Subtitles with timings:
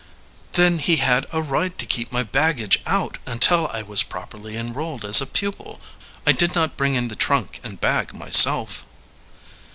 [0.53, 5.05] "Then he had a right to keep my baggage out until I was properly enrolled
[5.05, 5.79] as a pupil.
[6.25, 8.87] I did not bring in the trunk and bag myself."